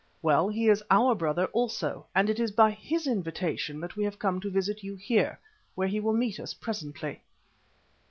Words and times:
Well, 0.23 0.49
he 0.49 0.67
is 0.67 0.83
our 0.89 1.13
brother 1.13 1.45
also, 1.53 2.07
and 2.15 2.27
it 2.27 2.39
was 2.39 2.49
by 2.49 2.71
his 2.71 3.05
invitation 3.05 3.79
that 3.81 3.95
we 3.95 4.03
have 4.03 4.17
come 4.17 4.39
to 4.41 4.49
visit 4.49 4.83
you 4.83 4.95
here, 4.95 5.39
where 5.75 5.87
he 5.87 5.99
will 5.99 6.13
meet 6.13 6.39
us 6.39 6.55
presently." 6.55 7.21